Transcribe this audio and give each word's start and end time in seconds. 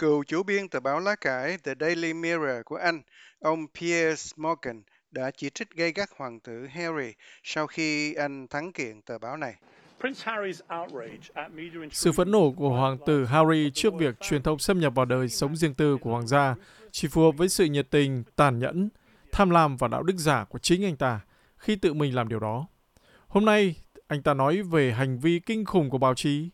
Cựu 0.00 0.24
chủ 0.24 0.42
biên 0.42 0.68
tờ 0.68 0.80
báo 0.80 1.00
lá 1.00 1.14
cải 1.14 1.58
The 1.58 1.74
Daily 1.80 2.12
Mirror 2.12 2.64
của 2.64 2.76
Anh, 2.76 3.02
ông 3.40 3.66
Piers 3.80 4.32
Morgan 4.36 4.82
đã 5.10 5.30
chỉ 5.36 5.50
trích 5.50 5.70
gay 5.70 5.92
gắt 5.92 6.08
hoàng 6.16 6.40
tử 6.40 6.66
Harry 6.66 7.12
sau 7.42 7.66
khi 7.66 8.14
anh 8.14 8.46
thắng 8.48 8.72
kiện 8.72 9.02
tờ 9.02 9.18
báo 9.18 9.36
này. 9.36 9.54
Sự 11.90 12.12
phẫn 12.12 12.30
nộ 12.30 12.52
của 12.56 12.68
hoàng 12.68 12.98
tử 13.06 13.24
Harry 13.24 13.70
trước 13.74 13.94
việc 13.94 14.20
truyền 14.20 14.42
thông 14.42 14.58
xâm 14.58 14.80
nhập 14.80 14.94
vào 14.94 15.06
đời 15.06 15.28
sống 15.28 15.56
riêng 15.56 15.74
tư 15.74 15.96
của 16.00 16.10
hoàng 16.10 16.26
gia 16.26 16.54
chỉ 16.90 17.08
phù 17.08 17.22
hợp 17.22 17.32
với 17.36 17.48
sự 17.48 17.64
nhiệt 17.64 17.90
tình, 17.90 18.22
tàn 18.36 18.58
nhẫn, 18.58 18.88
tham 19.32 19.50
lam 19.50 19.76
và 19.76 19.88
đạo 19.88 20.02
đức 20.02 20.16
giả 20.16 20.44
của 20.44 20.58
chính 20.58 20.84
anh 20.84 20.96
ta 20.96 21.20
khi 21.56 21.76
tự 21.76 21.94
mình 21.94 22.14
làm 22.14 22.28
điều 22.28 22.40
đó. 22.40 22.66
Hôm 23.26 23.44
nay, 23.44 23.74
anh 24.06 24.22
ta 24.22 24.34
nói 24.34 24.62
về 24.62 24.92
hành 24.92 25.18
vi 25.18 25.40
kinh 25.46 25.64
khủng 25.64 25.90
của 25.90 25.98
báo 25.98 26.14
chí. 26.14 26.50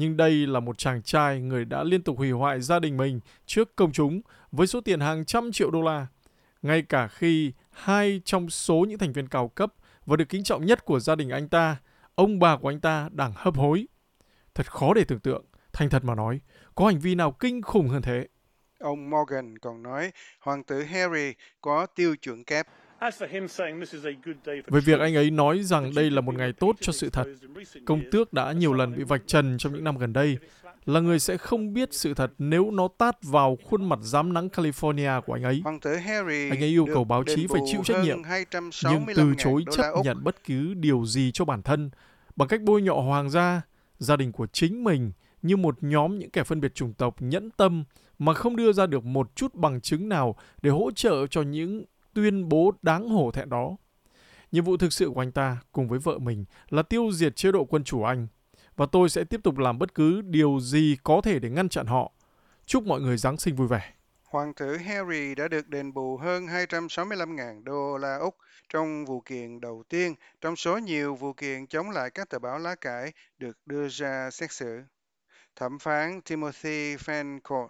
Nhưng 0.00 0.16
đây 0.16 0.46
là 0.46 0.60
một 0.60 0.78
chàng 0.78 1.02
trai 1.02 1.40
người 1.40 1.64
đã 1.64 1.84
liên 1.84 2.02
tục 2.02 2.18
hủy 2.18 2.30
hoại 2.30 2.60
gia 2.60 2.78
đình 2.78 2.96
mình 2.96 3.20
trước 3.46 3.76
công 3.76 3.92
chúng 3.92 4.20
với 4.52 4.66
số 4.66 4.80
tiền 4.80 5.00
hàng 5.00 5.24
trăm 5.24 5.52
triệu 5.52 5.70
đô 5.70 5.82
la. 5.82 6.06
Ngay 6.62 6.82
cả 6.82 7.08
khi 7.08 7.52
hai 7.70 8.20
trong 8.24 8.50
số 8.50 8.84
những 8.88 8.98
thành 8.98 9.12
viên 9.12 9.28
cao 9.28 9.48
cấp 9.48 9.72
và 10.06 10.16
được 10.16 10.28
kính 10.28 10.44
trọng 10.44 10.66
nhất 10.66 10.84
của 10.84 11.00
gia 11.00 11.14
đình 11.14 11.30
anh 11.30 11.48
ta, 11.48 11.76
ông 12.14 12.38
bà 12.38 12.56
của 12.56 12.68
anh 12.68 12.80
ta 12.80 13.08
đang 13.12 13.32
hấp 13.36 13.56
hối. 13.56 13.86
Thật 14.54 14.72
khó 14.72 14.94
để 14.94 15.04
tưởng 15.04 15.20
tượng, 15.20 15.44
thành 15.72 15.90
thật 15.90 16.04
mà 16.04 16.14
nói, 16.14 16.40
có 16.74 16.86
hành 16.86 16.98
vi 16.98 17.14
nào 17.14 17.32
kinh 17.32 17.62
khủng 17.62 17.88
hơn 17.88 18.02
thế. 18.02 18.28
Ông 18.78 19.10
Morgan 19.10 19.58
còn 19.58 19.82
nói 19.82 20.12
hoàng 20.40 20.64
tử 20.64 20.82
Harry 20.82 21.34
có 21.60 21.86
tiêu 21.86 22.16
chuẩn 22.16 22.44
kép. 22.44 22.66
Về 24.66 24.80
việc 24.80 25.00
anh 25.00 25.14
ấy 25.14 25.30
nói 25.30 25.62
rằng 25.62 25.94
đây 25.94 26.10
là 26.10 26.20
một 26.20 26.34
ngày 26.34 26.52
tốt 26.52 26.76
cho 26.80 26.92
sự 26.92 27.10
thật, 27.10 27.24
công 27.86 28.02
tước 28.12 28.32
đã 28.32 28.52
nhiều 28.52 28.72
lần 28.72 28.96
bị 28.96 29.02
vạch 29.02 29.22
trần 29.26 29.58
trong 29.58 29.72
những 29.74 29.84
năm 29.84 29.98
gần 29.98 30.12
đây. 30.12 30.38
Là 30.86 31.00
người 31.00 31.18
sẽ 31.18 31.36
không 31.36 31.72
biết 31.72 31.88
sự 31.92 32.14
thật 32.14 32.32
nếu 32.38 32.70
nó 32.70 32.88
tát 32.98 33.22
vào 33.22 33.58
khuôn 33.64 33.88
mặt 33.88 33.98
giám 34.02 34.32
nắng 34.32 34.48
California 34.48 35.20
của 35.20 35.32
anh 35.32 35.42
ấy. 35.42 35.62
Anh 36.50 36.60
ấy 36.60 36.68
yêu 36.68 36.86
cầu 36.94 37.04
báo 37.04 37.24
chí 37.24 37.46
phải 37.46 37.60
chịu 37.66 37.80
trách 37.84 38.04
nhiệm, 38.04 38.18
nhưng 38.90 39.04
từ 39.16 39.34
chối 39.38 39.64
chấp 39.72 39.92
nhận 40.04 40.24
bất 40.24 40.44
cứ 40.44 40.74
điều 40.74 41.04
gì 41.06 41.30
cho 41.34 41.44
bản 41.44 41.62
thân. 41.62 41.90
Bằng 42.36 42.48
cách 42.48 42.60
bôi 42.62 42.82
nhọ 42.82 42.94
hoàng 42.94 43.30
gia, 43.30 43.62
gia 43.98 44.16
đình 44.16 44.32
của 44.32 44.46
chính 44.46 44.84
mình 44.84 45.12
như 45.42 45.56
một 45.56 45.76
nhóm 45.80 46.18
những 46.18 46.30
kẻ 46.30 46.44
phân 46.44 46.60
biệt 46.60 46.74
chủng 46.74 46.92
tộc 46.92 47.16
nhẫn 47.18 47.50
tâm 47.50 47.84
mà 48.18 48.34
không 48.34 48.56
đưa 48.56 48.72
ra 48.72 48.86
được 48.86 49.04
một 49.04 49.36
chút 49.36 49.54
bằng 49.54 49.80
chứng 49.80 50.08
nào 50.08 50.36
để 50.62 50.70
hỗ 50.70 50.90
trợ 50.90 51.26
cho 51.26 51.42
những 51.42 51.84
tuyên 52.14 52.48
bố 52.48 52.72
đáng 52.82 53.08
hổ 53.08 53.30
thẹn 53.30 53.48
đó. 53.48 53.76
Nhiệm 54.52 54.64
vụ 54.64 54.76
thực 54.76 54.92
sự 54.92 55.10
của 55.14 55.20
anh 55.20 55.32
ta 55.32 55.56
cùng 55.72 55.88
với 55.88 55.98
vợ 55.98 56.18
mình 56.18 56.44
là 56.68 56.82
tiêu 56.82 57.12
diệt 57.12 57.36
chế 57.36 57.52
độ 57.52 57.64
quân 57.64 57.84
chủ 57.84 58.02
Anh, 58.02 58.26
và 58.76 58.86
tôi 58.86 59.08
sẽ 59.08 59.24
tiếp 59.24 59.40
tục 59.44 59.58
làm 59.58 59.78
bất 59.78 59.94
cứ 59.94 60.20
điều 60.20 60.60
gì 60.60 60.96
có 61.02 61.20
thể 61.24 61.38
để 61.38 61.50
ngăn 61.50 61.68
chặn 61.68 61.86
họ. 61.86 62.12
Chúc 62.66 62.86
mọi 62.86 63.00
người 63.00 63.16
Giáng 63.16 63.36
sinh 63.36 63.56
vui 63.56 63.68
vẻ. 63.68 63.92
Hoàng 64.24 64.54
tử 64.54 64.76
Harry 64.76 65.34
đã 65.34 65.48
được 65.48 65.68
đền 65.68 65.94
bù 65.94 66.16
hơn 66.16 66.46
265.000 66.46 67.64
đô 67.64 67.96
la 67.96 68.16
Úc 68.16 68.36
trong 68.68 69.04
vụ 69.04 69.20
kiện 69.20 69.60
đầu 69.60 69.82
tiên, 69.88 70.14
trong 70.40 70.56
số 70.56 70.78
nhiều 70.78 71.14
vụ 71.14 71.32
kiện 71.32 71.66
chống 71.66 71.90
lại 71.90 72.10
các 72.10 72.28
tờ 72.28 72.38
báo 72.38 72.58
lá 72.58 72.74
cải 72.74 73.12
được 73.38 73.58
đưa 73.66 73.88
ra 73.88 74.30
xét 74.30 74.52
xử. 74.52 74.80
Thẩm 75.56 75.78
phán 75.78 76.20
Timothy 76.20 76.96
Fancourt 76.96 77.68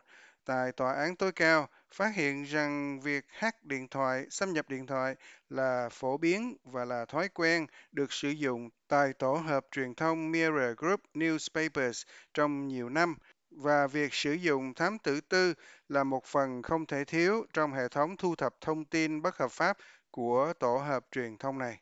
tại 0.50 0.72
tòa 0.72 0.92
án 0.92 1.16
tối 1.16 1.32
cao 1.32 1.68
phát 1.94 2.14
hiện 2.14 2.44
rằng 2.44 3.00
việc 3.00 3.24
hack 3.28 3.64
điện 3.64 3.88
thoại, 3.88 4.26
xâm 4.30 4.52
nhập 4.52 4.68
điện 4.68 4.86
thoại 4.86 5.14
là 5.48 5.88
phổ 5.92 6.16
biến 6.16 6.56
và 6.64 6.84
là 6.84 7.04
thói 7.04 7.28
quen 7.28 7.66
được 7.92 8.12
sử 8.12 8.28
dụng 8.28 8.68
tại 8.88 9.12
tổ 9.12 9.34
hợp 9.34 9.66
truyền 9.70 9.94
thông 9.94 10.30
Mirror 10.30 10.76
Group 10.76 11.00
Newspapers 11.14 12.04
trong 12.34 12.68
nhiều 12.68 12.88
năm 12.88 13.14
và 13.50 13.86
việc 13.86 14.14
sử 14.14 14.32
dụng 14.32 14.74
thám 14.74 14.98
tử 14.98 15.20
tư 15.20 15.54
là 15.88 16.04
một 16.04 16.24
phần 16.24 16.62
không 16.62 16.86
thể 16.86 17.04
thiếu 17.04 17.46
trong 17.52 17.72
hệ 17.72 17.88
thống 17.88 18.16
thu 18.16 18.34
thập 18.34 18.54
thông 18.60 18.84
tin 18.84 19.22
bất 19.22 19.36
hợp 19.36 19.50
pháp 19.50 19.76
của 20.10 20.52
tổ 20.58 20.76
hợp 20.76 21.04
truyền 21.10 21.38
thông 21.38 21.58
này. 21.58 21.80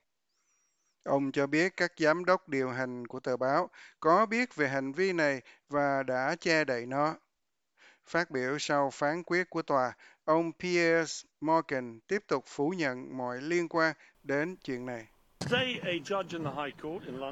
Ông 1.02 1.32
cho 1.32 1.46
biết 1.46 1.76
các 1.76 1.92
giám 1.96 2.24
đốc 2.24 2.48
điều 2.48 2.70
hành 2.70 3.06
của 3.06 3.20
tờ 3.20 3.36
báo 3.36 3.70
có 4.00 4.26
biết 4.26 4.56
về 4.56 4.68
hành 4.68 4.92
vi 4.92 5.12
này 5.12 5.42
và 5.68 6.02
đã 6.02 6.36
che 6.40 6.64
đậy 6.64 6.86
nó. 6.86 7.14
Phát 8.08 8.30
biểu 8.30 8.58
sau 8.58 8.90
phán 8.92 9.22
quyết 9.22 9.50
của 9.50 9.62
tòa, 9.62 9.92
ông 10.24 10.52
Piers 10.60 11.24
Morgan 11.40 12.00
tiếp 12.06 12.22
tục 12.28 12.44
phủ 12.46 12.68
nhận 12.70 13.16
mọi 13.18 13.42
liên 13.42 13.68
quan 13.68 13.94
đến 14.22 14.56
chuyện 14.64 14.86
này. 14.86 15.06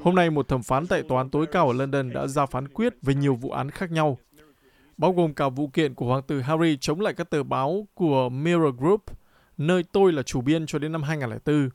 Hôm 0.03 0.14
nay, 0.14 0.31
một 0.31 0.48
thẩm 0.48 0.62
phán 0.62 0.87
tại 0.87 1.03
tòa 1.09 1.20
án 1.20 1.31
tối 1.31 1.47
cao 1.53 1.69
ở 1.69 1.72
London 1.72 2.12
đã 2.12 2.26
ra 2.26 2.47
phán 2.47 2.69
quyết 2.69 2.94
về 3.03 3.14
nhiều 3.14 3.34
vụ 3.34 3.50
án 3.50 3.70
khác 3.70 3.91
nhau, 3.91 4.19
bao 4.97 5.12
gồm 5.12 5.34
cả 5.34 5.48
vụ 5.48 5.69
kiện 5.69 5.94
của 5.94 6.06
hoàng 6.06 6.22
tử 6.22 6.41
Harry 6.41 6.76
chống 6.76 7.00
lại 7.00 7.14
các 7.14 7.31
tờ 7.31 7.43
báo 7.43 7.87
của 7.94 8.28
Mirror 8.28 8.76
Group, 8.78 9.04
nơi 9.56 9.84
tôi 9.93 10.12
là 10.12 10.22
chủ 10.22 10.41
biên 10.41 10.66
cho 10.66 10.78
đến 10.78 10.93
năm 10.93 11.03
2004. 11.03 11.69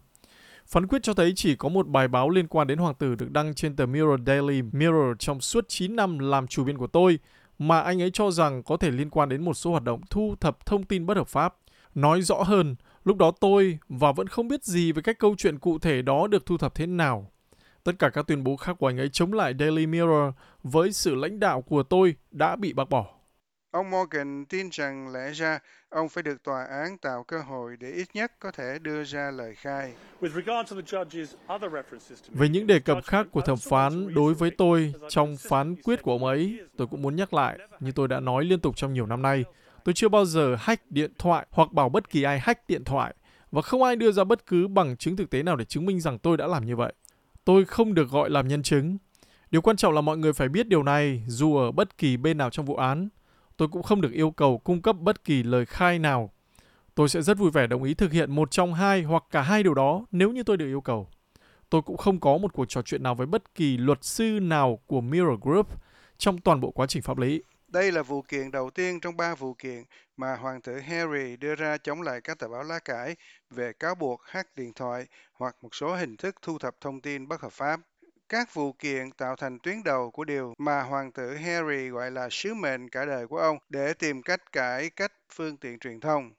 Phán 0.66 0.88
quyết 0.88 1.04
cho 1.04 1.14
thấy 1.14 1.34
chỉ 1.36 1.56
có 1.56 1.70
một 1.70 1.88
bài 1.88 2.08
báo 2.08 2.30
liên 2.30 2.48
quan 2.48 2.68
đến 2.68 2.78
hoàng 2.78 2.96
tử 2.96 3.16
được 3.16 3.32
đăng 3.32 3.54
trên 3.54 3.76
tờ 3.76 3.86
Mirror 3.86 4.22
Daily 4.28 4.62
Mirror 4.62 5.18
trong 5.20 5.42
suốt 5.42 5.66
9 5.68 5.96
năm 5.96 6.20
làm 6.20 6.48
chủ 6.48 6.64
biên 6.64 6.78
của 6.78 6.88
tôi, 6.88 7.20
mà 7.68 7.80
anh 7.80 8.02
ấy 8.02 8.12
cho 8.14 8.32
rằng 8.32 8.64
có 8.64 8.78
thể 8.78 8.92
liên 8.92 9.10
quan 9.10 9.30
đến 9.30 9.46
một 9.46 9.54
số 9.54 9.72
hoạt 9.72 9.84
động 9.84 10.02
thu 10.10 10.36
thập 10.40 10.66
thông 10.66 10.84
tin 10.84 11.06
bất 11.06 11.18
hợp 11.18 11.28
pháp. 11.28 11.56
Nói 11.96 12.22
rõ 12.22 12.44
hơn, 12.44 12.76
lúc 13.04 13.18
đó 13.18 13.32
tôi 13.40 13.78
và 13.90 14.12
vẫn 14.12 14.28
không 14.28 14.48
biết 14.48 14.64
gì 14.64 14.92
về 14.92 15.02
cách 15.02 15.20
câu 15.20 15.36
chuyện 15.38 15.60
cụ 15.60 15.80
thể 15.80 16.02
đó 16.02 16.28
được 16.28 16.46
thu 16.46 16.58
thập 16.58 16.76
thế 16.76 16.86
nào. 16.86 17.32
Tất 17.84 17.92
cả 18.00 18.10
các 18.10 18.28
tuyên 18.28 18.44
bố 18.44 18.56
khác 18.56 18.76
của 18.80 18.88
anh 18.88 18.98
ấy 18.98 19.10
chống 19.10 19.34
lại 19.34 19.54
Daily 19.60 19.86
Mirror 19.86 20.34
với 20.64 20.94
sự 20.94 21.16
lãnh 21.16 21.40
đạo 21.40 21.62
của 21.62 21.84
tôi 21.84 22.16
đã 22.32 22.56
bị 22.56 22.74
bác 22.74 22.90
bỏ. 22.90 23.21
Ông 23.72 23.90
Morgan 23.90 24.46
tin 24.46 24.70
rằng 24.72 25.14
lẽ 25.14 25.32
ra 25.32 25.60
ông 25.90 26.10
phải 26.10 26.24
được 26.24 26.44
tòa 26.44 26.64
án 26.64 26.98
tạo 26.98 27.24
cơ 27.24 27.42
hội 27.42 27.78
để 27.80 27.92
ít 27.92 28.08
nhất 28.14 28.32
có 28.40 28.52
thể 28.52 28.80
đưa 28.82 29.04
ra 29.04 29.32
lời 29.32 29.56
khai. 29.56 29.94
Về 32.30 32.50
những 32.50 32.68
đề 32.68 32.80
cập 32.80 32.98
khác 33.04 33.28
của 33.32 33.42
thẩm 33.42 33.58
phán 33.58 34.14
đối 34.14 34.34
với 34.34 34.52
tôi 34.52 34.94
trong 35.10 35.38
phán 35.38 35.76
quyết 35.76 36.02
của 36.02 36.12
ông 36.12 36.26
ấy, 36.26 36.60
tôi 36.78 36.88
cũng 36.88 37.02
muốn 37.02 37.16
nhắc 37.16 37.34
lại, 37.34 37.60
như 37.80 37.92
tôi 37.92 38.08
đã 38.08 38.20
nói 38.20 38.46
liên 38.46 38.60
tục 38.60 38.78
trong 38.78 38.94
nhiều 38.94 39.06
năm 39.06 39.22
nay, 39.22 39.44
tôi 39.84 39.94
chưa 39.94 40.10
bao 40.10 40.26
giờ 40.26 40.56
hack 40.60 40.92
điện 40.92 41.12
thoại 41.18 41.48
hoặc 41.52 41.72
bảo 41.72 41.90
bất 41.90 42.10
kỳ 42.10 42.24
ai 42.24 42.40
hack 42.40 42.68
điện 42.68 42.84
thoại 42.84 43.16
và 43.52 43.62
không 43.62 43.84
ai 43.84 43.96
đưa 43.96 44.12
ra 44.12 44.24
bất 44.24 44.46
cứ 44.46 44.68
bằng 44.68 44.98
chứng 44.98 45.16
thực 45.16 45.30
tế 45.30 45.44
nào 45.44 45.56
để 45.56 45.66
chứng 45.66 45.86
minh 45.86 46.00
rằng 46.00 46.20
tôi 46.20 46.38
đã 46.38 46.48
làm 46.48 46.66
như 46.66 46.76
vậy. 46.76 46.94
Tôi 47.46 47.66
không 47.66 47.94
được 47.94 48.10
gọi 48.10 48.30
làm 48.30 48.48
nhân 48.48 48.64
chứng. 48.64 48.98
Điều 49.52 49.62
quan 49.62 49.78
trọng 49.78 49.94
là 49.94 50.02
mọi 50.02 50.18
người 50.18 50.34
phải 50.34 50.50
biết 50.50 50.68
điều 50.68 50.84
này 50.84 51.24
dù 51.28 51.58
ở 51.58 51.72
bất 51.72 51.98
kỳ 51.98 52.18
bên 52.18 52.38
nào 52.38 52.50
trong 52.50 52.66
vụ 52.66 52.76
án 52.76 53.10
tôi 53.62 53.68
cũng 53.68 53.84
không 53.84 54.02
được 54.02 54.12
yêu 54.12 54.32
cầu 54.32 54.58
cung 54.58 54.82
cấp 54.82 54.96
bất 55.00 55.24
kỳ 55.24 55.44
lời 55.44 55.66
khai 55.66 56.00
nào. 56.00 56.32
Tôi 56.96 57.10
sẽ 57.10 57.22
rất 57.22 57.38
vui 57.38 57.52
vẻ 57.52 57.68
đồng 57.68 57.84
ý 57.84 57.94
thực 57.94 58.12
hiện 58.12 58.36
một 58.36 58.52
trong 58.52 58.74
hai 58.74 59.04
hoặc 59.04 59.24
cả 59.32 59.42
hai 59.42 59.64
điều 59.64 59.74
đó 59.74 60.06
nếu 60.12 60.32
như 60.32 60.44
tôi 60.44 60.58
được 60.58 60.66
yêu 60.66 60.82
cầu. 60.82 61.08
Tôi 61.70 61.82
cũng 61.82 61.98
không 61.98 62.20
có 62.20 62.38
một 62.38 62.54
cuộc 62.54 62.66
trò 62.66 62.82
chuyện 62.82 63.04
nào 63.04 63.16
với 63.16 63.28
bất 63.28 63.56
kỳ 63.56 63.78
luật 63.78 64.04
sư 64.04 64.40
nào 64.42 64.80
của 64.88 65.02
Mirror 65.02 65.40
Group 65.42 65.68
trong 66.18 66.38
toàn 66.38 66.62
bộ 66.62 66.72
quá 66.72 66.88
trình 66.88 67.02
pháp 67.02 67.18
lý. 67.18 67.44
Đây 67.68 67.92
là 67.92 68.04
vụ 68.04 68.22
kiện 68.22 68.52
đầu 68.52 68.70
tiên 68.70 69.00
trong 69.00 69.18
ba 69.18 69.36
vụ 69.36 69.54
kiện 69.54 69.84
mà 70.18 70.36
Hoàng 70.36 70.62
tử 70.62 70.80
Harry 70.80 71.36
đưa 71.38 71.56
ra 71.56 71.78
chống 71.78 72.02
lại 72.02 72.22
các 72.22 72.40
tờ 72.40 72.48
báo 72.48 72.64
lá 72.64 72.80
cải 72.80 73.16
về 73.50 73.74
cáo 73.80 73.96
buộc 73.96 74.22
hack 74.24 74.56
điện 74.56 74.74
thoại 74.74 75.06
hoặc 75.34 75.56
một 75.62 75.76
số 75.76 75.96
hình 75.96 76.18
thức 76.18 76.36
thu 76.42 76.58
thập 76.58 76.76
thông 76.82 77.02
tin 77.02 77.28
bất 77.28 77.42
hợp 77.42 77.52
pháp. 77.52 77.80
Các 78.32 78.54
vụ 78.54 78.72
kiện 78.72 79.12
tạo 79.12 79.36
thành 79.36 79.60
tuyến 79.60 79.84
đầu 79.86 80.12
của 80.12 80.24
điều 80.24 80.54
mà 80.58 80.82
hoàng 80.82 81.12
tử 81.12 81.36
Harry 81.36 81.88
gọi 81.90 82.12
là 82.12 82.28
sứ 82.32 82.54
mệnh 82.54 82.90
cả 82.90 83.06
đời 83.06 83.28
của 83.28 83.38
ông 83.38 83.58
để 83.70 83.94
tìm 83.94 84.22
cách 84.22 84.52
cải 84.52 84.90
cách 84.90 85.12
phương 85.36 85.58
tiện 85.58 85.80
truyền 85.80 86.00
thông. 86.00 86.32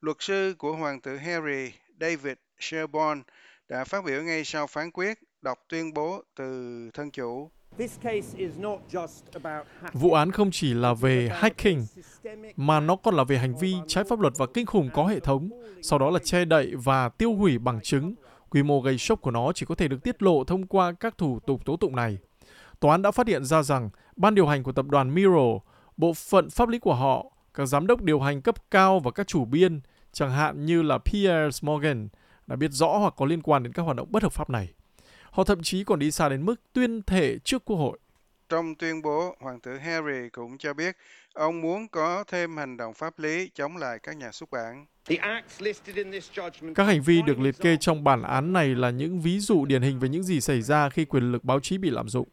Luật 0.00 0.16
sư 0.20 0.54
của 0.58 0.72
hoàng 0.72 1.00
tử 1.00 1.16
Harry, 1.16 1.72
David 2.00 2.34
Sherborne, 2.58 3.22
đã 3.68 3.84
phát 3.84 4.04
biểu 4.04 4.22
ngay 4.22 4.44
sau 4.44 4.66
phán 4.66 4.90
quyết 4.90 5.18
đọc 5.42 5.58
tuyên 5.68 5.94
bố 5.94 6.22
từ 6.36 6.90
thân 6.94 7.10
chủ. 7.10 7.50
Vụ 9.92 10.12
án 10.12 10.30
không 10.30 10.50
chỉ 10.52 10.74
là 10.74 10.94
về 10.94 11.30
hacking, 11.32 11.80
mà 12.56 12.80
nó 12.80 12.96
còn 12.96 13.14
là 13.14 13.24
về 13.24 13.38
hành 13.38 13.54
vi 13.56 13.74
trái 13.86 14.04
pháp 14.04 14.20
luật 14.20 14.32
và 14.36 14.46
kinh 14.54 14.66
khủng 14.66 14.90
có 14.94 15.06
hệ 15.06 15.20
thống, 15.20 15.50
sau 15.82 15.98
đó 15.98 16.10
là 16.10 16.18
che 16.24 16.44
đậy 16.44 16.72
và 16.84 17.08
tiêu 17.08 17.34
hủy 17.34 17.58
bằng 17.58 17.80
chứng 17.82 18.14
Quy 18.50 18.62
mô 18.62 18.80
gây 18.80 18.98
sốc 18.98 19.20
của 19.20 19.30
nó 19.30 19.52
chỉ 19.52 19.66
có 19.66 19.74
thể 19.74 19.88
được 19.88 20.02
tiết 20.02 20.22
lộ 20.22 20.44
thông 20.44 20.66
qua 20.66 20.92
các 20.92 21.18
thủ 21.18 21.40
tục 21.46 21.64
tố 21.64 21.76
tụng 21.76 21.96
này. 21.96 22.18
Tòa 22.80 22.92
án 22.92 23.02
đã 23.02 23.10
phát 23.10 23.26
hiện 23.26 23.44
ra 23.44 23.62
rằng 23.62 23.90
ban 24.16 24.34
điều 24.34 24.46
hành 24.46 24.62
của 24.62 24.72
tập 24.72 24.86
đoàn 24.88 25.14
Miro, 25.14 25.58
bộ 25.96 26.12
phận 26.12 26.50
pháp 26.50 26.68
lý 26.68 26.78
của 26.78 26.94
họ, 26.94 27.26
các 27.54 27.66
giám 27.66 27.86
đốc 27.86 28.02
điều 28.02 28.20
hành 28.20 28.42
cấp 28.42 28.70
cao 28.70 29.00
và 29.00 29.10
các 29.10 29.26
chủ 29.26 29.44
biên, 29.44 29.80
chẳng 30.12 30.30
hạn 30.30 30.66
như 30.66 30.82
là 30.82 30.98
Pierre 30.98 31.58
Morgan, 31.62 32.08
đã 32.46 32.56
biết 32.56 32.70
rõ 32.72 32.98
hoặc 32.98 33.14
có 33.16 33.26
liên 33.26 33.42
quan 33.42 33.62
đến 33.62 33.72
các 33.72 33.82
hoạt 33.82 33.96
động 33.96 34.08
bất 34.10 34.22
hợp 34.22 34.32
pháp 34.32 34.50
này. 34.50 34.68
Họ 35.30 35.44
thậm 35.44 35.62
chí 35.62 35.84
còn 35.84 35.98
đi 35.98 36.10
xa 36.10 36.28
đến 36.28 36.44
mức 36.44 36.54
tuyên 36.72 37.02
thệ 37.02 37.38
trước 37.38 37.64
Quốc 37.64 37.76
hội. 37.76 37.98
Trong 38.50 38.74
tuyên 38.74 39.02
bố, 39.02 39.36
Hoàng 39.40 39.60
tử 39.60 39.78
Harry 39.78 40.28
cũng 40.32 40.58
cho 40.58 40.74
biết 40.74 40.96
ông 41.34 41.60
muốn 41.60 41.88
có 41.88 42.24
thêm 42.28 42.56
hành 42.56 42.76
động 42.76 42.94
pháp 42.94 43.18
lý 43.18 43.50
chống 43.54 43.76
lại 43.76 43.98
các 44.02 44.16
nhà 44.16 44.32
xuất 44.32 44.50
bản. 44.50 44.86
Các 46.74 46.84
hành 46.84 47.02
vi 47.02 47.22
được 47.22 47.40
liệt 47.40 47.58
kê 47.60 47.76
trong 47.80 48.04
bản 48.04 48.22
án 48.22 48.52
này 48.52 48.74
là 48.74 48.90
những 48.90 49.20
ví 49.20 49.38
dụ 49.38 49.64
điển 49.64 49.82
hình 49.82 49.98
về 49.98 50.08
những 50.08 50.22
gì 50.22 50.40
xảy 50.40 50.62
ra 50.62 50.88
khi 50.88 51.04
quyền 51.04 51.32
lực 51.32 51.44
báo 51.44 51.60
chí 51.60 51.78
bị 51.78 51.90
lạm 51.90 52.08
dụng. 52.08 52.28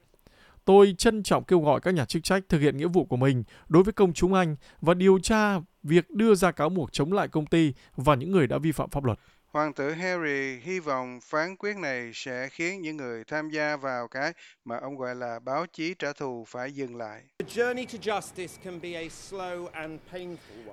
Tôi 0.66 0.96
trân 0.98 1.24
trọng 1.24 1.44
kêu 1.44 1.60
gọi 1.60 1.81
các 1.81 1.94
nhà 1.94 2.06
chức 2.06 2.24
trách 2.24 2.44
thực 2.50 2.60
hiện 2.60 2.78
nghĩa 2.78 2.88
vụ 2.88 3.06
của 3.06 3.18
mình 3.18 3.44
đối 3.68 3.84
với 3.84 3.94
công 3.94 4.13
chúng 4.13 4.34
Anh 4.34 4.56
và 4.81 4.94
điều 4.94 5.20
tra 5.20 5.60
việc 5.84 6.10
đưa 6.10 6.36
ra 6.36 6.52
cáo 6.52 6.70
buộc 6.70 6.94
chống 6.94 7.13
lại 7.13 7.28
công 7.28 7.46
ty 7.46 7.74
và 7.96 8.16
những 8.16 8.31
người 8.31 8.48
đã 8.48 8.58
vi 8.58 8.72
phạm 8.72 8.90
pháp 8.90 9.04
luật. 9.04 9.20
Hoàng 9.57 9.74
tử 9.74 9.92
Harry 9.92 10.59
hy 10.63 10.80
vọng 10.80 11.19
phán 11.24 11.56
quyết 11.57 11.77
này 11.77 12.12
sẽ 12.13 12.50
khiến 12.50 12.81
những 12.81 12.98
người 12.98 13.24
tham 13.24 13.50
gia 13.50 13.77
vào 13.77 14.07
cái 14.07 14.33
mà 14.65 14.77
ông 14.77 14.98
gọi 14.98 15.15
là 15.15 15.39
báo 15.39 15.65
chí 15.74 15.94
trả 16.00 16.13
thù 16.13 16.45
phải 16.48 16.71
dừng 16.71 16.95
lại. 16.95 17.21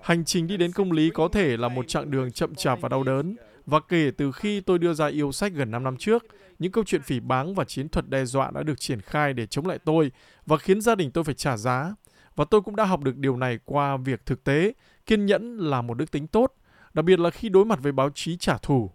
Hành 0.03 0.25
trình 0.25 0.47
đi 0.47 0.57
đến 0.57 0.73
công 0.73 0.93
lý 0.93 1.11
có 1.15 1.29
thể 1.33 1.57
là 1.57 1.69
một 1.69 1.89
chặng 1.89 2.11
đường 2.11 2.33
chậm 2.33 2.55
chạp 2.55 2.81
và 2.81 2.89
đau 2.89 3.03
đớn. 3.03 3.37
Và 3.67 3.81
kể 3.89 4.11
từ 4.17 4.33
khi 4.33 4.61
tôi 4.61 4.79
đưa 4.79 4.95
ra 4.95 5.07
yêu 5.07 5.33
sách 5.33 5.53
gần 5.53 5.71
5 5.71 5.85
năm 5.85 5.97
trước, 5.97 6.27
những 6.59 6.73
câu 6.73 6.85
chuyện 6.85 7.03
phỉ 7.03 7.21
báng 7.21 7.55
và 7.55 7.65
chiến 7.65 7.89
thuật 7.89 8.09
đe 8.09 8.25
dọa 8.25 8.51
đã 8.51 8.63
được 8.63 8.81
triển 8.81 9.01
khai 9.01 9.33
để 9.33 9.47
chống 9.47 9.67
lại 9.67 9.79
tôi 9.85 10.13
và 10.47 10.57
khiến 10.57 10.81
gia 10.81 10.95
đình 10.95 11.11
tôi 11.11 11.25
phải 11.25 11.35
trả 11.35 11.57
giá. 11.57 11.95
Và 12.37 12.45
tôi 12.51 12.61
cũng 12.61 12.77
đã 12.77 12.85
học 12.85 13.01
được 13.05 13.17
điều 13.17 13.37
này 13.37 13.59
qua 13.65 13.97
việc 13.97 14.27
thực 14.27 14.45
tế, 14.45 14.73
kiên 15.07 15.27
nhẫn 15.27 15.59
là 15.59 15.83
một 15.83 15.95
đức 15.95 16.11
tính 16.11 16.27
tốt, 16.27 16.55
đặc 16.95 17.05
biệt 17.05 17.19
là 17.19 17.31
khi 17.31 17.49
đối 17.49 17.65
mặt 17.65 17.79
với 17.83 17.93
báo 17.93 18.11
chí 18.15 18.37
trả 18.37 18.59
thù. 18.59 18.91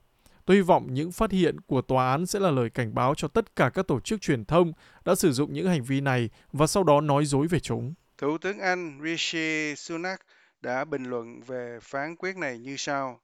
Tôi 0.46 0.58
hy 0.58 0.62
vọng 0.62 0.88
những 0.92 1.12
phát 1.12 1.32
hiện 1.32 1.62
của 1.62 1.82
tòa 1.82 2.12
án 2.12 2.26
sẽ 2.26 2.40
là 2.40 2.52
lời 2.52 2.70
cảnh 2.70 2.96
báo 2.96 3.16
cho 3.16 3.28
tất 3.28 3.56
cả 3.56 3.70
các 3.70 3.88
tổ 3.88 4.00
chức 4.00 4.22
truyền 4.22 4.46
thông 4.46 4.74
đã 5.06 5.16
sử 5.16 5.32
dụng 5.32 5.54
những 5.54 5.68
hành 5.68 5.84
vi 5.84 6.02
này 6.02 6.30
và 6.54 6.68
sau 6.68 6.84
đó 6.84 7.02
nói 7.02 7.26
dối 7.26 7.48
về 7.48 7.60
chúng. 7.60 7.94
Thủ 8.18 8.38
tướng 8.38 8.60
Anh 8.60 9.00
Rishi 9.04 9.76
Sunak 9.76 10.22
đã 10.62 10.86
bình 10.86 11.04
luận 11.04 11.42
về 11.48 11.80
phán 11.82 12.16
quyết 12.16 12.38
này 12.38 12.58
như 12.58 12.78
sau. 12.78 13.20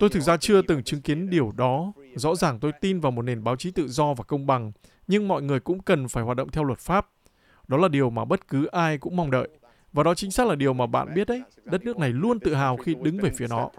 Tôi 0.00 0.10
thực 0.10 0.20
ra 0.20 0.36
chưa 0.36 0.62
từng 0.62 0.82
chứng 0.82 1.02
kiến 1.02 1.30
điều 1.30 1.52
đó. 1.56 1.92
Rõ 2.14 2.34
ràng 2.34 2.60
tôi 2.60 2.72
tin 2.80 3.00
vào 3.00 3.12
một 3.12 3.22
nền 3.22 3.44
báo 3.44 3.56
chí 3.56 3.70
tự 3.70 3.88
do 3.88 4.14
và 4.14 4.24
công 4.24 4.46
bằng, 4.46 4.72
nhưng 5.06 5.28
mọi 5.28 5.42
người 5.42 5.60
cũng 5.60 5.82
cần 5.82 6.08
phải 6.08 6.24
hoạt 6.24 6.36
động 6.36 6.50
theo 6.50 6.64
luật 6.64 6.78
pháp. 6.78 7.10
Đó 7.68 7.76
là 7.76 7.88
điều 7.88 8.10
mà 8.10 8.24
bất 8.24 8.48
cứ 8.48 8.66
ai 8.66 8.98
cũng 8.98 9.16
mong 9.16 9.30
đợi. 9.30 9.48
Và 9.94 10.02
đó 10.02 10.14
chính 10.14 10.30
xác 10.30 10.46
là 10.46 10.54
điều 10.54 10.72
mà 10.72 10.86
bạn 10.86 11.14
biết 11.14 11.28
đấy. 11.28 11.42
Đất 11.64 11.84
nước 11.84 11.98
này 11.98 12.10
luôn 12.12 12.40
tự 12.40 12.54
hào 12.54 12.76
khi 12.76 12.94
đứng 13.02 13.18
về 13.18 13.30
phía 13.36 13.46
nó. 13.50 13.70